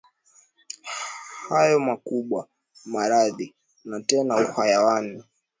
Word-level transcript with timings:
Hayo 1.49 1.79
makubwa 1.79 2.47
maradhi, 2.93 3.55
na 3.85 4.01
tena 4.01 4.35
uhayawani 4.41 5.23